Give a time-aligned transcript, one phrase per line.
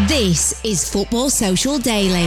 [0.00, 2.24] This is Football Social Daily.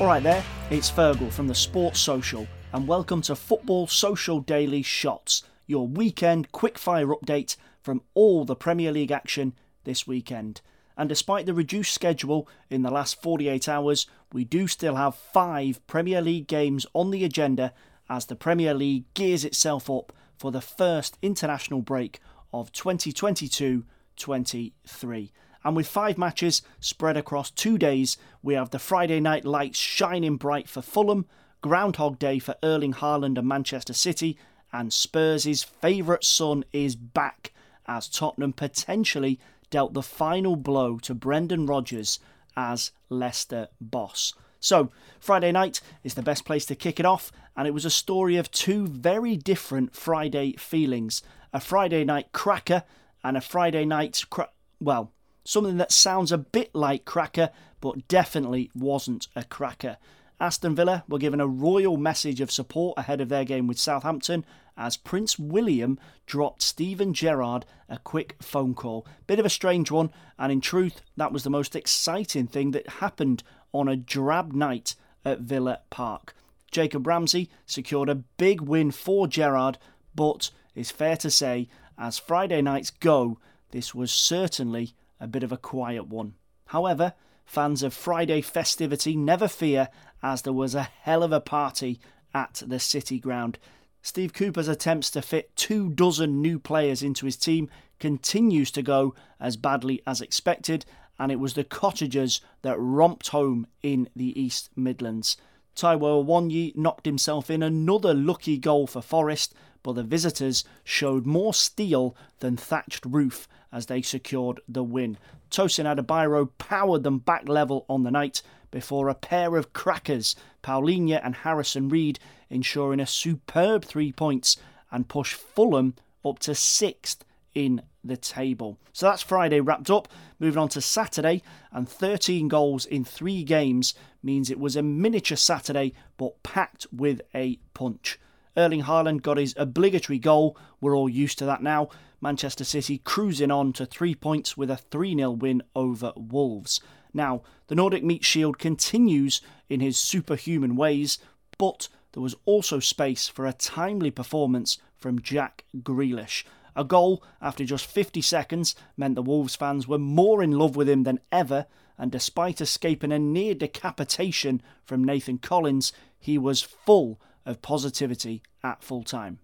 [0.00, 4.82] All right, there, it's Fergal from the Sports Social, and welcome to Football Social Daily
[4.82, 10.60] Shots, your weekend quickfire update from all the Premier League action this weekend.
[10.96, 15.86] And despite the reduced schedule in the last 48 hours, we do still have five
[15.86, 17.72] Premier League games on the agenda
[18.08, 22.20] as the Premier League gears itself up for the first international break
[22.52, 23.84] of 2022
[24.16, 25.32] 23.
[25.64, 30.36] And with five matches spread across two days, we have the Friday night lights shining
[30.36, 31.26] bright for Fulham,
[31.60, 34.38] Groundhog Day for Erling Haaland and Manchester City,
[34.72, 37.52] and Spurs' favourite son is back
[37.86, 39.38] as Tottenham potentially
[39.70, 42.18] dealt the final blow to Brendan Rodgers
[42.56, 44.34] as Leicester boss.
[44.60, 47.90] So, Friday night is the best place to kick it off, and it was a
[47.90, 52.82] story of two very different Friday feelings a Friday night cracker
[53.24, 54.50] and a Friday night, cra-
[54.80, 55.12] well,
[55.44, 59.96] something that sounds a bit like cracker, but definitely wasn't a cracker.
[60.38, 64.44] Aston Villa were given a royal message of support ahead of their game with Southampton
[64.76, 69.06] as Prince William dropped Steven Gerrard a quick phone call.
[69.26, 72.86] Bit of a strange one, and in truth, that was the most exciting thing that
[72.88, 73.42] happened
[73.72, 74.94] on a drab night
[75.24, 76.34] at Villa Park.
[76.70, 79.78] Jacob Ramsey secured a big win for Gerrard,
[80.14, 83.38] but it's fair to say, as Friday nights go,
[83.70, 86.34] this was certainly a bit of a quiet one.
[86.66, 87.14] However,
[87.46, 89.88] fans of Friday festivity never fear,
[90.22, 91.98] as there was a hell of a party
[92.34, 93.58] at the City Ground.
[94.02, 99.14] Steve Cooper's attempts to fit two dozen new players into his team continues to go
[99.40, 100.84] as badly as expected,
[101.18, 105.36] and it was the Cottagers that romped home in the East Midlands.
[105.74, 111.54] Taiwo Awoniyi knocked himself in another lucky goal for Forest, but the visitors showed more
[111.54, 113.46] steel than thatched roof
[113.76, 115.18] as they secured the win.
[115.50, 121.20] Tosin Adarabioyo powered them back level on the night before a pair of crackers, Palhinha
[121.22, 124.56] and Harrison Reed, ensuring a superb three points
[124.90, 125.94] and push Fulham
[126.24, 127.22] up to sixth
[127.54, 128.78] in the table.
[128.94, 130.08] So that's Friday wrapped up.
[130.40, 135.36] Moving on to Saturday, and 13 goals in three games means it was a miniature
[135.36, 138.18] Saturday but packed with a punch.
[138.56, 140.56] Erling Haaland got his obligatory goal.
[140.80, 141.88] We're all used to that now.
[142.20, 146.80] Manchester City cruising on to three points with a 3 0 win over Wolves.
[147.12, 151.18] Now, the Nordic Meat Shield continues in his superhuman ways,
[151.58, 156.44] but there was also space for a timely performance from Jack Grealish.
[156.74, 160.88] A goal after just 50 seconds meant the Wolves fans were more in love with
[160.88, 161.66] him than ever,
[161.98, 168.82] and despite escaping a near decapitation from Nathan Collins, he was full of positivity at
[168.82, 169.38] full time.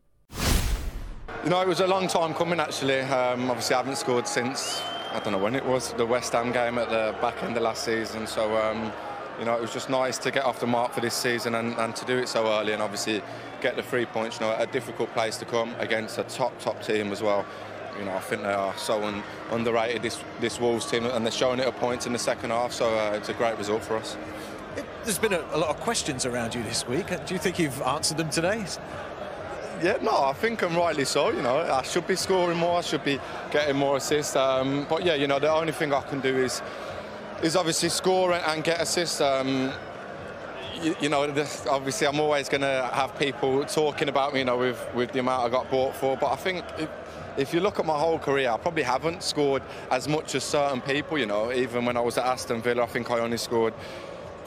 [1.44, 3.00] You know, it was a long time coming actually.
[3.00, 4.82] Um, obviously, I haven't scored since,
[5.12, 7.62] I don't know when it was, the West Ham game at the back end of
[7.62, 8.26] last season.
[8.26, 8.92] So, um,
[9.38, 11.74] you know, it was just nice to get off the mark for this season and,
[11.78, 13.22] and to do it so early and obviously
[13.60, 14.38] get the three points.
[14.38, 17.44] You know, a difficult place to come against a top, top team as well.
[17.98, 21.32] You know, I think they are so un, underrated, this, this Wolves team, and they're
[21.32, 23.96] showing it at points in the second half, so uh, it's a great result for
[23.96, 24.16] us.
[25.04, 27.08] There's been a, a lot of questions around you this week.
[27.26, 28.64] Do you think you've answered them today?
[29.82, 31.30] Yeah, no, I think I'm rightly so.
[31.30, 32.78] You know, I should be scoring more.
[32.78, 33.18] I should be
[33.50, 34.36] getting more assists.
[34.36, 36.62] Um, but yeah, you know, the only thing I can do is
[37.42, 39.20] is obviously score and, and get assists.
[39.20, 39.72] Um,
[41.00, 41.22] you, know,
[41.68, 45.18] obviously I'm always going to have people talking about me, you know, with with the
[45.18, 46.16] amount I got bought for.
[46.16, 46.65] But I think.
[47.34, 50.82] If you look at my whole career, I probably haven't scored as much as certain
[50.82, 51.16] people.
[51.16, 53.72] You know, even when I was at Aston Villa, I think I only scored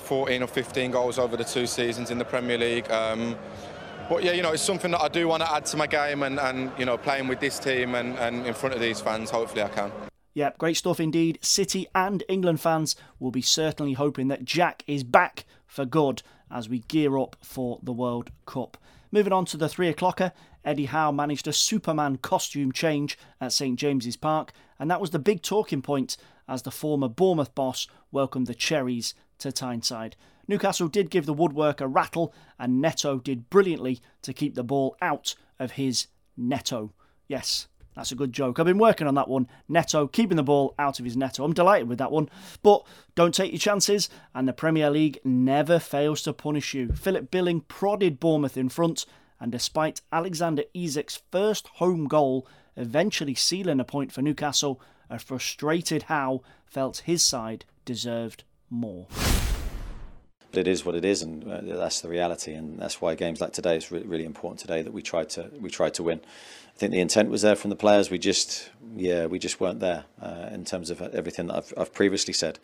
[0.06, 2.90] 14 or 15 goals over the two seasons in the Premier League.
[2.92, 3.36] Um,
[4.08, 6.24] but yeah, you know, it's something that I do want to add to my game,
[6.24, 9.32] and, and you know, playing with this team and, and in front of these fans,
[9.32, 9.92] hopefully I can.
[10.36, 11.40] Yep, great stuff indeed.
[11.42, 16.22] City and England fans will be certainly hoping that Jack is back for good
[16.52, 18.78] as we gear up for the World Cup.
[19.12, 23.80] Moving on to the three o'clocker, Eddie Howe managed a Superman costume change at St
[23.80, 26.18] James's Park, and that was the big talking point
[26.48, 30.16] as the former Bournemouth boss welcomed the Cherries to Tyneside.
[30.48, 34.96] Newcastle did give the woodwork a rattle, and Neto did brilliantly to keep the ball
[35.02, 36.94] out of his netto.
[37.28, 38.60] Yes, that's a good joke.
[38.60, 39.48] I've been working on that one.
[39.68, 41.44] Neto, keeping the ball out of his netto.
[41.44, 42.30] I'm delighted with that one.
[42.62, 42.86] But
[43.16, 46.90] don't take your chances, and the Premier League never fails to punish you.
[46.90, 49.06] Philip Billing prodded Bournemouth in front,
[49.40, 56.04] and despite Alexander Isak's first home goal eventually sealing a point for Newcastle, a frustrated
[56.04, 58.44] Howe felt his side deserved
[58.76, 59.08] more.
[60.52, 63.42] But it is what it is, and uh, that's the reality, and that's why games
[63.42, 66.22] like today is really, important today that we tried to we tried to win.
[66.24, 68.10] I think the intent was there from the players.
[68.10, 71.94] We just, yeah, we just weren't there uh, in terms of everything that I've, I've
[71.94, 72.60] previously said.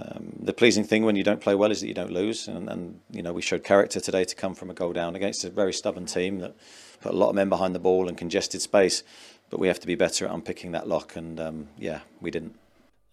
[0.00, 2.68] Um, the pleasing thing when you don't play well is that you don't lose, and,
[2.68, 5.50] and, you know we showed character today to come from a goal down against a
[5.50, 6.54] very stubborn team that
[7.00, 9.02] put a lot of men behind the ball and congested space.
[9.50, 12.54] But we have to be better at unpicking that lock, and um, yeah, we didn't.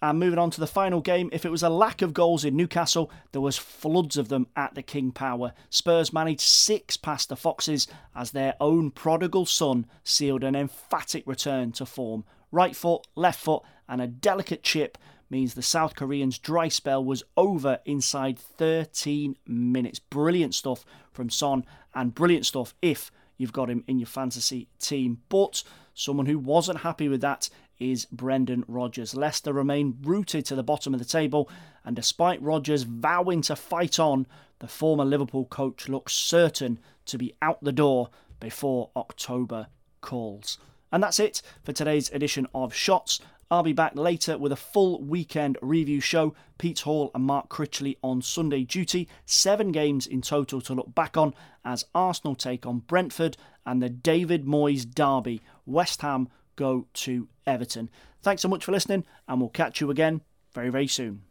[0.01, 2.55] And moving on to the final game, if it was a lack of goals in
[2.55, 5.53] Newcastle, there was floods of them at the King Power.
[5.69, 11.73] Spurs managed six past the Foxes as their own prodigal son sealed an emphatic return
[11.73, 12.23] to form.
[12.51, 14.97] Right foot, left foot, and a delicate chip
[15.29, 19.99] means the South Koreans' dry spell was over inside 13 minutes.
[19.99, 25.19] Brilliant stuff from Son, and brilliant stuff if you've got him in your fantasy team.
[25.29, 25.63] But
[25.93, 29.15] someone who wasn't happy with that is Brendan Rodgers.
[29.15, 31.49] Leicester remain rooted to the bottom of the table,
[31.85, 34.27] and despite Rodgers vowing to fight on,
[34.59, 38.09] the former Liverpool coach looks certain to be out the door
[38.39, 39.67] before October
[40.01, 40.57] calls.
[40.91, 43.19] And that's it for today's edition of Shots.
[43.51, 46.35] I'll be back later with a full weekend review show.
[46.59, 49.07] Pete Hall and Mark Critchley on Sunday duty.
[49.25, 51.33] Seven games in total to look back on
[51.65, 55.41] as Arsenal take on Brentford and the David Moyes derby.
[55.65, 56.29] West Ham
[56.59, 57.89] go to Everton.
[58.21, 60.21] Thanks so much for listening, and we'll catch you again
[60.53, 61.21] very, very soon.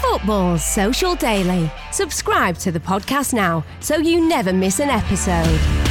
[0.00, 1.70] Football Social Daily.
[1.90, 5.85] Subscribe to the podcast now so you never miss an episode.